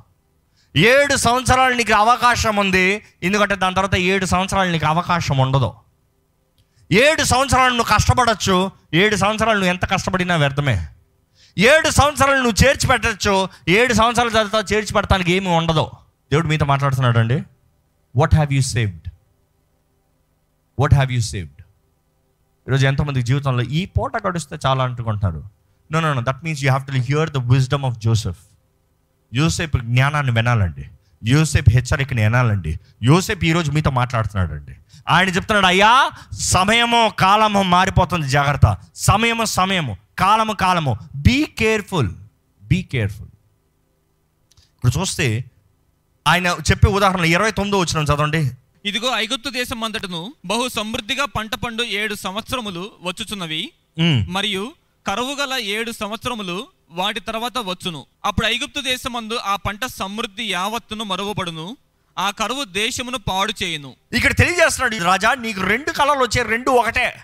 [0.77, 3.05] ఏడు సంవత్సరాలు నీకు అవకాశం ఉంది.
[3.23, 5.73] ఎందుకంటే దాని తర్వాత ఏడు సంవత్సరాలు నీకు అవకాశం ఉండదు.
[6.91, 8.71] ఏడు సంవత్సరాలు నువ్వు కష్టపడచ్చు.
[8.93, 10.87] ఏడు సంవత్సరాలు నువ్వు ఎంత కష్టపడినా వ్యర్థమే.
[11.57, 13.47] ఏడు సంవత్సరాలు నువ్వు చేర్చి పెట్టచ్చు.
[13.69, 15.89] ఏడు సంవత్సరాల తర్వాత చేర్చి పెడతానికి ఏమీ ఉండదు.
[16.31, 17.43] దేవుడు మీతో మాట్లాడుతున్నాడు అండి
[18.15, 19.09] what have you saved
[20.79, 21.62] what have you saved
[22.67, 25.43] ఈరోజు ఎంతమంది జీవితంలో ఈ పూట గడిస్తే చాలా అంటుకుంటారు
[25.91, 28.37] no no that means you have to hear the wisdom of Joseph
[29.33, 30.89] Yusuf జ్ఞానాన్ని వినాలండి.
[31.23, 32.79] యూసేఫ్ హెచ్చరికని వినాలండి.
[33.03, 34.75] యూసేఫ్ ఈరోజు మీతో మాట్లాడుతున్నాడు అండి
[35.09, 38.77] ఆయన చెప్తున్నాడు అయ్యా సమయము కాలము మారిపోతుంది జాగ్రత్త.
[38.95, 40.97] సమయము సమయము కాలము కాలము.
[41.15, 42.11] బీ కేర్ఫుల్
[42.63, 43.31] బీ కేర్ఫుల్
[44.75, 45.45] ఇప్పుడు చూస్తే
[46.27, 48.51] ఆయన చెప్పే ఉదాహరణ ఇరవై తొమ్మిదో వచ్చిన చదవండి.
[48.85, 53.71] ఇదిగో ఐగుప్తు దేశం అంతటను బహు సమృద్ధిగా పంట పండు ఏడు సంవత్సరములు వచ్చుచున్నవి.
[54.29, 54.73] మరియు
[55.07, 58.05] కరువు గల ఏడు సంవత్సరములు వాటి తర్వాత వచ్చును.
[58.25, 61.77] అప్పుడు ఐగుప్తు దేశమందు ఆ పంట సమృద్ధి యావత్తును మరుగుపడును
[62.17, 63.95] ఆ కరువు దేశమును పాడు చేయును.
[64.13, 67.23] ఇక్కడ తెలియజేస్తున్నాడు రాజా నీకు రెండు కళలు వచ్చే రెండు ఒకటే.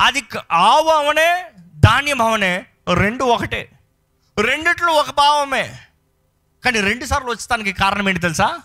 [0.00, 1.44] అది ఆవు అవనే
[1.80, 2.64] ధాన్యం అవనే
[2.94, 3.70] రెండు ఒకటే.
[4.38, 5.78] రెండిట్లో ఒక భావమే.
[6.64, 8.60] కానీ రెండు సార్లు వచ్చేదానికి కారణం ఏంటి తెలుసా?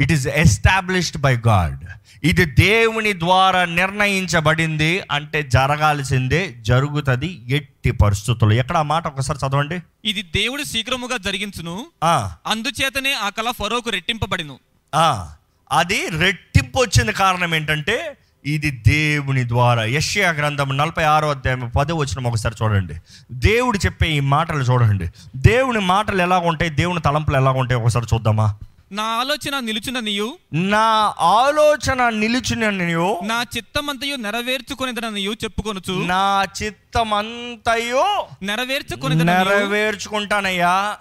[0.00, 1.84] It is established by God
[2.24, 8.56] ఇది దేవుని ద్వారా నిర్ణయించబడింది అంటే జరగాల్సిందే జరుగుతుంది ఎట్టి పరిస్థితుల్లో.
[8.56, 9.82] ఎక్కడ ఆ మాట ఒకసారి చదవండి?
[10.04, 11.86] ఇది దేవుడు శీఘ్రముగా జరిగించును.
[12.04, 14.58] ఆ, అందుచేతనే ఆ కళ ఫరోకు రెట్టింపబడిను.
[14.94, 15.34] ఆ,
[15.72, 19.84] అది రెట్టింపు వచ్చిన కారణం ఏంటంటే ఇది దేవుని ద్వారా.
[19.84, 22.94] యష్యా గ్రంథం నలభై ఆరో అధ్యాయం పదో వచ్చిన ఒకసారి చూడండి.
[23.32, 25.10] దేవుడు చెప్పే ఈ మాటలు చూడండి.
[25.36, 26.70] దేవుని మాటలు ఎలా ఉంటాయి?
[26.70, 27.80] దేవుని తలంపులు ఎలా ఉంటాయి?
[27.80, 28.54] ఒకసారి చూద్దామా?
[28.92, 36.06] నా ఆలోచన నిలుచున్న నీయు నా ఆలోచన నిలిచిన నీవు నా చిత్తమంతయు నెరవేర్చుకునేదననియు చెప్పుకొనుచు.
[36.06, 39.54] నా చిత్తమంతయో నెరవేర్చుకునేదననియు.
[39.54, 40.96] నెరవేర్చుకుంటానయ్యా.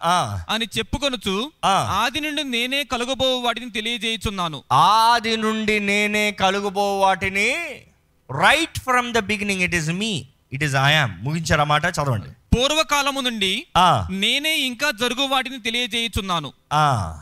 [0.49, 1.51] అని చెప్పుకొనుచు.
[1.65, 4.63] ఆది నుండి నేనే కలుగబో వాటిని తెలియజేయుచున్నాను.
[4.73, 7.55] ఆది నుండి నేనే కలుగుబో వాటిని
[8.31, 11.85] right from the beginning it is me it is I am ముగించారా మాట?
[11.85, 12.57] చదవండి.
[12.57, 13.65] పూర్వకాలము నుండి
[14.09, 16.53] నేనే ఇంకా జరుగు వాటిని తెలియజేయుచున్నాను.
[16.73, 17.13] ఆ,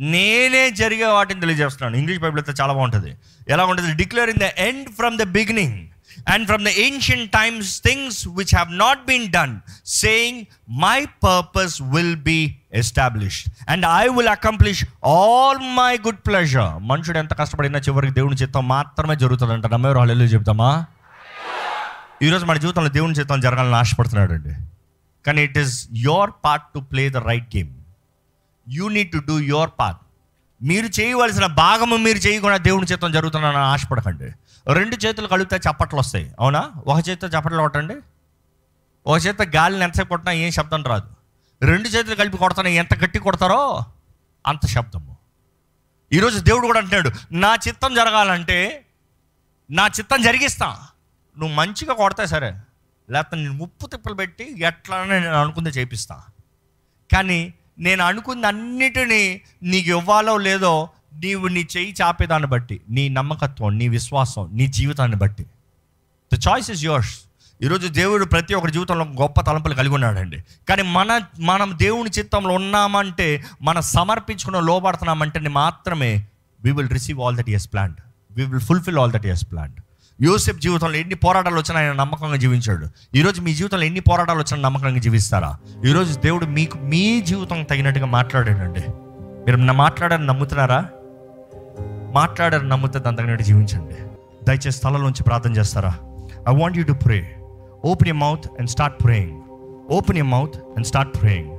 [0.00, 1.96] నేనే జరిగే వాటిని తెలియజేస్తున్నాను.
[1.96, 3.16] ఇంగ్లీష్ బైబిల్ అయితే చాలా బాగుంటుంది.
[3.48, 3.94] ఎలా ఉంటుంది?
[3.94, 5.86] Declare in the end from the beginning
[6.28, 12.16] and from the ancient times things which have not been done saying my purpose will
[12.16, 18.36] be established and I will accomplish all my good pleasure మనుషుడు ఎంత కష్టపడినా చివరికి దేవుని
[18.36, 19.66] చిత్తం మాత్రమే జరుగుతుందంట.
[19.66, 20.86] నమ్మేవారు వాళ్ళు చెప్తామా
[22.22, 24.54] ఈరోజు మన జీవితంలో దేవుని చిత్తం జరగాలని ఆశపడుతున్నాడు అండి
[25.26, 27.79] కానీ it is your part to play the right game
[28.68, 30.00] you need to do your part
[30.62, 34.32] మీరు చేయవలసిన భాగము మీరు చేయకుండా దేవుని చేతం జరుగుతున్నానని ఆశపడకండి.
[34.72, 36.32] రెండు చేతులు కలిపితే చప్పట్లు వస్తాయి.
[36.40, 36.70] అవునా?
[36.86, 37.96] ఒక చేతితో చప్పట్లు కొట్టండి.
[39.06, 41.14] ఒక చేత గాలిని ఎంతసేపు కొట్టినా ఏం శబ్దం రాదు.
[41.62, 43.84] రెండు చేతులు కలిపి కొడతాను ఎంత గట్టి కొడతారో
[44.46, 45.16] అంత శబ్దము.
[46.12, 48.86] ఈరోజు దేవుడు కూడా అంటున్నాడు నా చిత్తం జరగాలంటే
[49.70, 50.78] నా చిత్తం జరిగిస్తా.
[51.38, 52.56] నువ్వు మంచిగా కొడతా సరే.
[53.10, 56.22] లేకపోతే నేను ముప్పు తిప్పలు పెట్టి ఎట్లా నేను అనుకుందే చేపిస్తా.
[57.12, 63.88] కానీ నేను అనుకున్న అన్నిటినీ నీకు ఇవ్వాలో లేదో నీవు నీ చెయ్యి చాపేదాన్ని బట్టి నీ నమ్మకత్వం నీ
[63.88, 65.44] విశ్వాసం నీ జీవితాన్ని బట్టి.
[66.34, 67.20] ద చాయిస్ ఇస్ యువర్స్
[67.62, 70.44] ఈరోజు దేవుడు ప్రతి ఒక్కరి జీవితంలో గొప్ప తలంపులు కలిగి ఉన్నాడండి.
[70.68, 76.26] కానీ మన మనం దేవుని చిత్తంలో ఉన్నామంటే మన సమర్పించుకున్న లోపడుతున్నామంటే మాత్రమే
[76.64, 79.80] we will receive all that is planned we will fulfil all that is planned
[80.22, 82.86] Yosepu జీవితంలో ఎన్ని పోరాటాలు వచ్చినా ఆయన నమ్మకంగా జీవించాడు.
[83.16, 85.58] ఈరోజు మీ జీవితంలో ఎన్ని పోరాటాలు వచ్చినా నమ్మకంగా జీవిస్తారా?
[85.86, 88.82] ఈరోజు దేవుడు మీకు మీ జీవితం తగినట్టుగా మాట్లాడాడండి.
[89.46, 90.88] మీరు నా మాట్లాడారని నమ్ముతున్నారా?
[92.12, 93.94] మాట్లాడారని నమ్ముతే దాని తగినట్టు జీవించండి.
[94.44, 95.94] దయచేసి స్థలంలోంచి ప్రార్థన చేస్తారా?
[96.48, 97.36] I want you to pray
[97.84, 99.40] open you mouth and start praying
[99.90, 101.50] open you mouth and start praying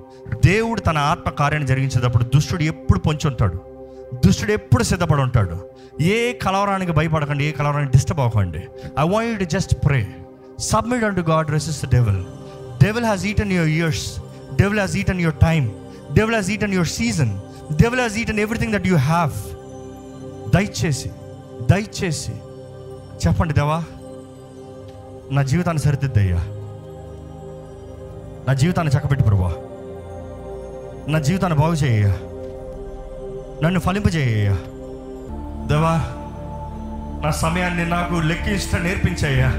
[0.46, 3.71] దేవుడు తన ఆత్మ కార్యాన్ని జరిగించేటప్పుడు దుష్టుడు ఎప్పుడు పొంచి ఉంటాడు.
[4.14, 5.70] దుష్టుడు ఎప్పుడు సిద్ధపడి ఉంటాడు?
[6.02, 8.58] ఏ కలవరానికి భయపడకండి ఏ కలవరానికి డిస్టర్బ్ అవ్వకండి.
[9.00, 10.16] I want you to just pray
[10.60, 12.24] submit and God resist the devil
[12.84, 14.20] devil has eaten your years
[14.56, 15.72] devil has eaten your time
[16.14, 17.40] devil has eaten your season
[17.82, 19.32] devil has eaten everything that you have
[20.56, 21.12] దయచేసి
[21.72, 22.32] దయచేసి
[23.28, 23.84] చెప్పండి దేవా
[25.32, 26.38] నా జీవితాన్ని సరిదిద్దయ్యా.
[28.48, 29.56] నా జీవితాన్ని చక్కబెట్టి ప్రభా
[31.08, 32.14] నా జీవితాన్ని బాగు చేయ్యా
[33.64, 34.50] నన్ను ఫలింపజేయ
[35.68, 35.94] దేవా
[37.24, 39.50] నా సమయాన్ని నాకు లెక్కించడం నేర్పించయ్యా.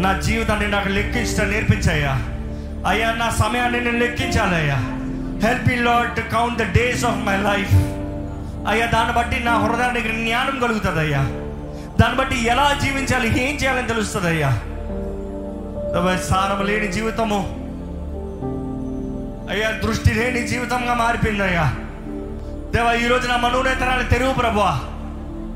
[0.00, 2.12] నా జీవితాన్ని నాకు లెక్కించడం నేర్పించయ్యా.
[2.88, 4.76] అయ్యా నా సమయాన్ని నేను లెక్కించాలయ్యా.
[5.48, 7.74] Help me Lord to count the days of my life
[8.68, 11.22] అయ్యా దాన్ని బట్టి నా హృదయానికి జ్ఞానం కలుగుతుంది అయ్యా
[12.00, 14.50] దాన్ని బట్టి ఎలా జీవించాలి ఏం చేయాలని తెలుస్తుంది అయ్యా
[16.16, 17.40] సారం లేని జీవితము.
[19.50, 21.74] అయ్యా దృష్టి లేని జీవితంగా మారిపోయింది అయ్యా
[22.74, 24.70] దేవా ఈరోజు నా మనోనేతరాలు తెరువు ప్రభా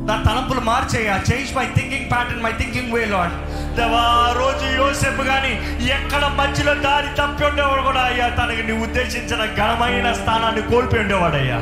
[0.09, 3.35] నా తలంపులు మార్చేయ change my thinking pattern my thinking way Lord
[3.77, 4.03] దేవా
[4.39, 5.53] రోజు యోసేపు కానీ
[5.97, 11.59] ఎక్కడ మధ్యలో దారి తప్పి ఉండేవాడు కూడా అయ్యా తనకి నీ ఉద్దేశించిన ఘనమైన స్థానాన్ని కోల్పోయి ఉండేవాడయ్యా.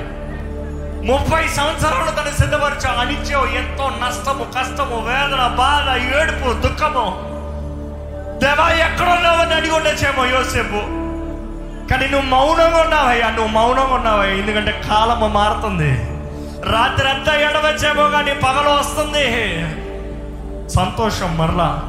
[1.11, 5.89] ముప్పై సంవత్సరాలు తను సిద్ధపరచా అనిత్యం ఎంతో నష్టము కష్టము వేదన బాధ
[6.21, 7.07] ఏడుపు దుఃఖము.
[8.41, 10.81] దేవా ఎక్కడున్నావని అడిగి ఉండొచ్చేమో యోసేపు.
[11.91, 14.37] కానీ నువ్వు మౌనంగా ఉన్నావయ్యా నువ్వు మౌనంగా ఉన్నావయ్యా.
[14.37, 15.93] ఎందుకంటే కాలము మారుతుంది.
[16.73, 19.27] రాత్రి అంతా ఎడవచ్చేమో కానీ పగలు వస్తుంది.
[20.69, 21.83] సంతోషం మరలా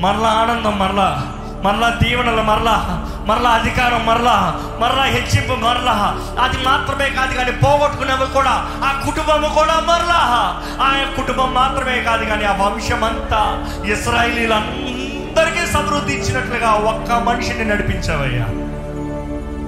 [0.00, 1.22] మరలా ఆనందం మరలా
[1.64, 6.14] మరలా దీవెనలు మరలా మరలా అధికారం మరలా మరలా హెచ్చింపు మరలా.
[6.40, 10.20] అది మాత్రమే కాదు కానీ పోగొట్టుకునేవి కూడా ఆ కుటుంబము కూడా మరలా.
[10.82, 13.42] ఆ కుటుంబం మాత్రమే కాదు కానీ ఆ వంశం అంతా
[13.92, 18.46] ఇస్రాయలీలందరికీ సమృద్ధి ఇచ్చినట్లుగా ఒక్క మనిషిని నడిపించావయ్యా.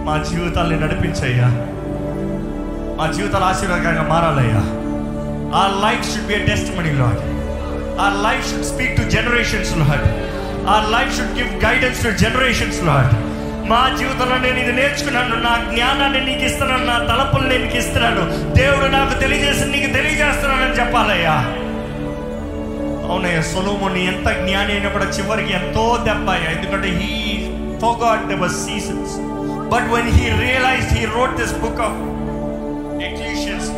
[0.05, 1.49] మా జీవితాల్ని నడిపించయ్యా.
[2.99, 4.63] మా జీవితాలు ఆశీర్వాదకరంగా మారాలయ్యా.
[5.59, 6.35] Our life should be
[6.79, 7.21] testimony Lord
[8.01, 10.07] our life should speak to generations Lord
[10.69, 13.13] our life should give guidance to generations Lord
[13.69, 18.55] మా జీవితంలో నేను ఇది నేర్చుకున్నాను నా జ్ఞానాన్ని నీకు ఇస్తున్నాను నా తలపులు నేను నీకు ఇస్తున్నాను.
[18.55, 21.37] దేవుడు నాకు తెలియజేసి నీకు తెలియజేస్తున్నానని చెప్పాలయ్యా.
[23.11, 26.51] అవునయ్యా సొలోమోని ఎంత జ్ఞాని అయినా కూడా చివరికి ఎంతో దెబ్బ అయ్యా.
[26.51, 27.13] ఎందుకంటే he
[27.81, 29.32] forgot their seasons
[29.73, 32.01] but when he realize he wrote this book of
[33.03, 33.69] Ecclesiastes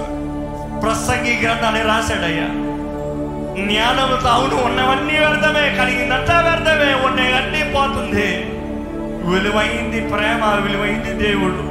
[0.83, 2.48] ప్రసంగి గ్రంథాన్ని రాశాడయ్యా.
[3.54, 8.28] జ్ఞానంతో అవును ఉన్నవన్నీ వ్యర్థమే కలిగిందంతా వ్యర్థమే ఉన్నవన్నీ పోతుంది.
[9.28, 11.62] విలువైంది ప్రేమ విలువైంది దేవుడు.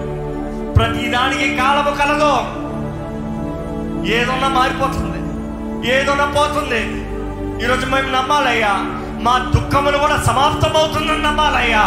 [0.73, 2.33] ప్రతిదానికి కాలము కలదు.
[4.13, 5.19] ఏదన్నా మారిపోతుంది
[5.91, 6.81] ఏదన్నా పోతుంది.
[7.65, 8.73] ఈరోజు మేము నమ్మాలయ్యా
[9.25, 11.83] మా దుఃఖములు కూడా సమాప్తం అవుతుందని నమ్మాలయ్యా.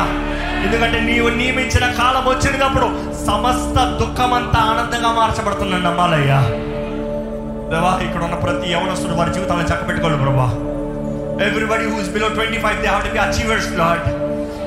[0.64, 2.86] ఎందుకంటే నీవు నియమించిన కాలం వచ్చినప్పుడు
[3.26, 6.40] సమస్త దుఃఖమంతా ఆనందంగా మార్చబడుతున్నాను నమ్మాలయ్యా.
[7.70, 10.48] దేవా ఇక్కడ ఉన్న ప్రతి యవనస్తుడు వారి జీవితాలను చక్కబెట్టుకోవాలి ప్రభా.
[11.46, 14.06] Everybody who's below twenty five they have to be achievers Lord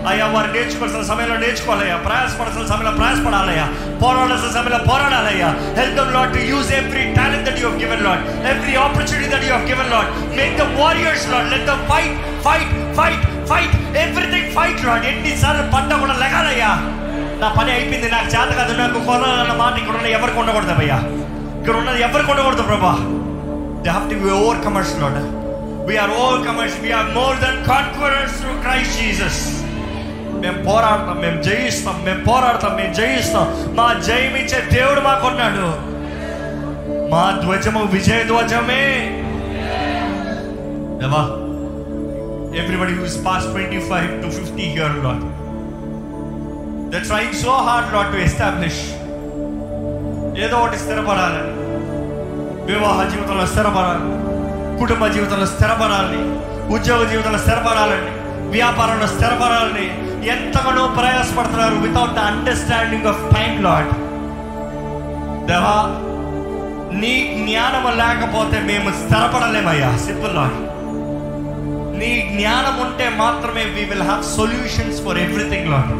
[0.10, 1.98] అయ్యా వారు నేర్చుకోవాల్సిన సమయంలో నేర్చుకోవాలయ్యా.
[2.06, 3.66] ప్రయాసపడాల్సిన సమయంలో ప్రయాసపడాలయ్యా.
[4.04, 5.50] పోరాడాల్సిన సమయంలో పోరాడాలయ్యా.
[5.80, 9.58] Help Lord Lord to use every talent that you given Lord every opportunity that you
[9.72, 12.16] given Lord make the warriors Lord let the fight
[12.48, 16.72] fight fight fight everything fight Lord ఎన్నిసార్లు పంట కూడా లెగాలయ్యా.
[17.42, 20.98] నా పని అయిపోయింది నాకు చేత కాదు నాకు కొనాలన్న మాట ఇక్కడ ఉన్న ఎవరికి ఉండకూడదు అయ్యా
[21.60, 22.94] ఇక్కడ ఉన్నది ఎవరికి ఉండకూడదు ప్రభా.
[23.84, 24.32] They have to be
[24.66, 25.20] overcomers Lord
[25.88, 26.14] we are
[26.48, 29.42] overcomers we are more than conquerors through Christ Jesus
[30.42, 33.48] మేము పోరాడతాం మేము జయిస్తాం మేము పోరాడతాం మేము జయిస్తాం.
[33.78, 35.66] మా జయమిచ్చే దేవుడు మాకున్నాడు.
[37.12, 38.84] మా ధ్వజము విజయ ధ్వజమే.
[41.02, 41.24] దేవా
[42.58, 45.26] everybody who's past twenty five to fifty year Lord
[46.90, 48.82] they're trying so hard Lord to establish
[50.44, 51.54] ఏదో ఒకటి స్థిరపడాలని
[52.66, 54.10] వివాహ జీవితంలో స్థిరపడాలి.
[54.80, 56.22] కుటుంబ జీవితంలో స్థిరపడాలని
[56.74, 58.12] ఉద్యోగ జీవితంలో స్థిరపడాలని
[58.50, 59.88] వ్యాపారంలో స్థిరపడాలని
[60.28, 63.92] ఎంతగానో ప్రయాసపడుతున్నారు without the understanding of time Lord
[65.48, 65.78] దేవా
[66.92, 69.98] నీ జ్ఞానము లేకపోతే మేము స్థిరపడలేమయ్యా.
[69.98, 70.58] సింపుల్ లాడ్
[72.00, 75.92] నీ జ్ఞానం ఉంటే మాత్రమే we will have solutions for everything Lord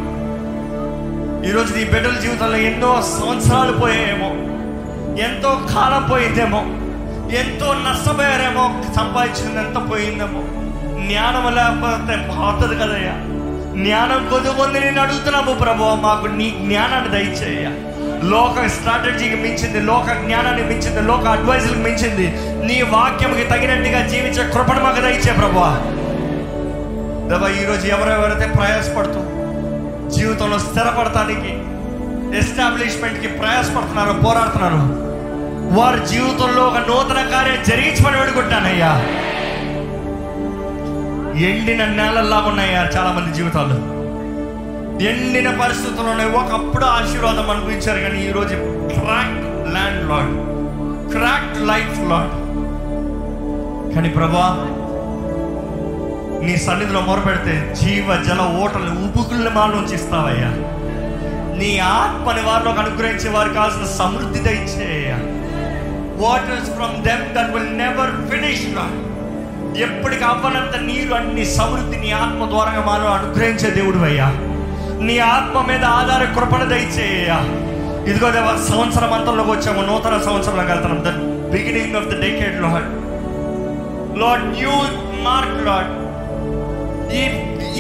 [1.48, 4.30] ఈరోజు నీ బిడ్డల జీవితంలో ఎన్నో సంవత్సరాలు పోయాయేమో
[5.22, 6.62] ఎంతో కాలం పోయిందేమో
[7.36, 8.64] ఎంతో నష్టపోయారేమో
[8.96, 10.42] సంపాదించింది ఎంత పోయిందేమో.
[11.08, 13.16] జ్ఞానం లేకపోతే పోతుంది కదయ్యా.
[13.74, 17.66] జ్ఞానం కొద్దిమంది నేను అడుగుతున్నాము ప్రభు మాకు నీ జ్ఞానాన్ని దయచేయ
[18.24, 22.28] లోక స్ట్రాటజీకి మించింది లోక జ్ఞానాన్ని మించింది లోక అడ్వైజులకు మించింది.
[22.66, 25.60] నీ వాక్యంకి తగినట్టుగా జీవించే కృపణ మాకు దయచే ప్రభు
[27.30, 29.20] దేవా ఈరోజు ఎవరెవరైతే ప్రయాసపడుతూ
[30.10, 31.52] జీవితంలో స్థిరపడటానికి
[32.38, 35.10] ఎస్టాబ్లిష్మెంట్కి ప్రయాసపడుతున్నారు పోరాడుతున్నారు
[35.80, 38.92] వారి జీవితంలో ఒక నూతన కార్యం జరిగించమని వేడుకుంటానయ్యా.
[41.50, 43.99] ఎండిన నేలల్లా ఉన్నాయా చాలా మంది జీవితాలు?
[45.08, 48.56] ఎండిన పరిస్థితుల్లోనే ఒకప్పుడు ఆశీర్వాదం అనిపించారు కానీ ఈరోజు
[48.94, 49.38] crack
[49.74, 50.34] land Lord
[51.14, 52.34] crack life Lord
[53.94, 54.48] కానీ ప్రభా
[56.42, 60.52] నీ సన్నిధిలో మొరపెడితే జీవ జల ఓటలు ఉపుకుల్ని మా నుంచి ఇస్తావయ్యా
[61.60, 65.10] నీ ఆత్మని వారిలోకి అనుగ్రహించే వారికి కావాల్సిన సమృద్ధి దయచేయ
[66.22, 68.98] waters from them that will never finish Lord
[69.80, 74.30] ఎప్పటికి అవ్వనంత నీరు అన్ని సమృద్ధిని ఆత్మ ద్వారా మాలో అనుగ్రహించే దేవుడు అయ్యా.
[75.08, 77.32] నీ ఆత్మ మీద ఆధార కృపణ దయచేయ.
[78.10, 81.12] ఇదిగో దేవ సంవత్సరం అంతంలోకి వచ్చాము నూతన సంవత్సరంలోకి వెళ్తున్నాం the
[81.52, 82.88] beginning of the decade Lord
[84.22, 84.76] Lord new
[85.24, 85.92] mark Lord
[87.14, 87.24] ఈ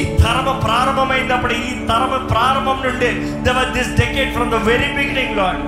[0.01, 3.09] ఈ తరమ ప్రారంభమైనప్పుడు ఈ తరమ ప్రారంభం నుండి
[3.43, 5.61] దేవ this decade from the very beginning Lord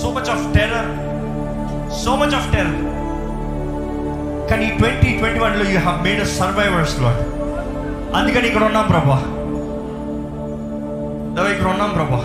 [0.00, 0.90] so much of terror
[2.04, 2.80] so much of terror
[4.50, 7.22] కానీ ట్వంటీ ట్వంటీ వన్లో you have made a survivors Lord
[8.16, 9.16] అందుకని ఇక్కడ ఉన్నాం ప్రభా.
[11.34, 12.20] దేవా, ఇక్కడ ఉన్నాం ప్రభా.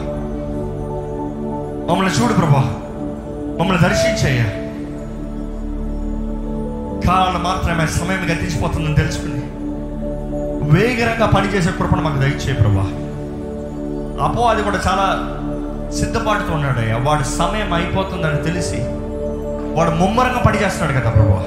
[1.89, 2.63] మమ్మల్ని చూడు ప్రభా.
[3.59, 4.41] మమ్మల్ని దర్శించేయ
[7.07, 9.41] కాలం మాత్రమే సమయం గతించిపోతుందని తెలుసుకుని
[10.71, 12.85] వేగరంగా పనిచేసే కృపణ మాకు దయచేయ ప్రభా.
[14.25, 15.07] అపో అది కూడా చాలా
[15.99, 18.79] సిద్ధపాటుతో ఉన్నాడు అయ్యా వాడు సమయం అయిపోతుందని తెలిసి
[19.75, 21.39] వాడు ముమ్మరంగా పనిచేస్తున్నాడు కదా ప్రభా.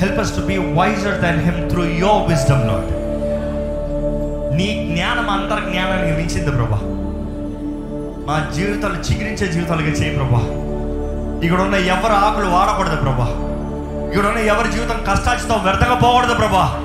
[0.00, 2.99] Help us to be wiser than him through your wisdom Lord
[4.60, 6.78] నీ జ్ఞానం అంతర్ జ్ఞానానికి మించింది ప్రభా.
[8.26, 10.38] మా జీవితాలు చిగురించే జీవితాలుగా చేయి ప్రభా.
[11.44, 13.24] ఇక్కడ ఉన్న ఎవరి ఆకులు వాడకూడదు ప్రభా.
[14.08, 16.80] ఇక్కడ ఉన్న ఎవరి జీవితం కష్టాచితో వ్యర్థంగా పోకూడదు ప్రభా.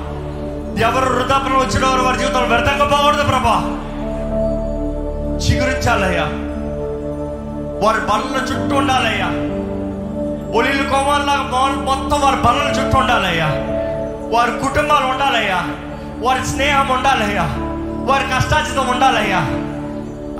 [0.78, 3.60] ఎవరు వృద్ధాపనం వచ్చిన వారు వారి జీవితంలో వ్యర్థంగా పోకూడదు ప్రభా.
[5.36, 6.24] చిగురించాలయ్యా.
[7.86, 9.26] వారి బల్ల చుట్టూ ఉండాలయ్యా.
[10.58, 11.48] ఒలిలు కోమాల్లాగా
[11.84, 13.46] మొత్తం వారి బల్లల చుట్టూ ఉండాలయ్యా.
[14.38, 15.62] వారి కుటుంబాలు ఉండాలయ్యా.
[16.18, 17.65] వారి స్నేహం ఉండాలయ్యా.
[18.08, 19.40] వారి కష్టాచితం ఉండాలయ్యా.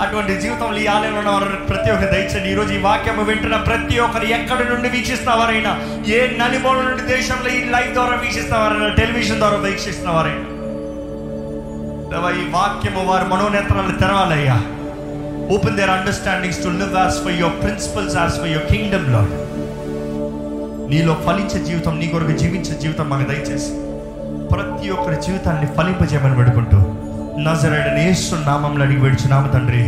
[0.05, 4.23] అటువంటి జీవితంలో ఈ ఆలయంలో ఉన్న వారు ప్రతి ఒక్కరు దయచండి ఈరోజు ఈ వాక్యం వింటున్న ప్రతి ఒక్కరు
[4.23, 5.71] ఎక్కడి నుండి వీక్షిస్తున్నవారైనా
[6.07, 10.45] ఏ నలుమూల నుండి దేశంలో ఈ లైవ్ ద్వారా వీక్షిస్తున్నవారైనా టెలివిజన్ ద్వారా వీక్షిస్తున్నవారైనా.
[12.41, 14.57] ఈ వాక్యము వారి మనోనేత్రాలు తెరవాలయ్యా.
[15.55, 19.07] Open their understandings to live as for your principles as for your kingdom
[20.91, 23.71] నీలో ఫలించే జీవితం నీ కొరకు జీవించే జీవితం మాకు దయచేసి.
[24.47, 26.77] ప్రతి ఒక్కరి జీవితాన్ని ఫలింపజేయమని పెడుకుంటూ
[27.39, 29.83] నజరేడని యేసు నామంలో అడిగి విడిచున్నాము తండ్రి.